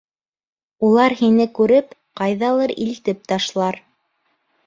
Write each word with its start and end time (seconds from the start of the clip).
Улар 0.87 1.15
һине 1.19 1.45
күреп, 1.59 1.93
ҡайҙалыр 2.21 2.73
илтеп 2.87 3.23
ташлар. 3.33 3.81